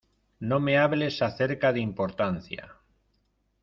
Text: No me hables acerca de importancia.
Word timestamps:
No 0.39 0.59
me 0.59 0.79
hables 0.79 1.21
acerca 1.21 1.71
de 1.71 1.79
importancia. 1.79 2.75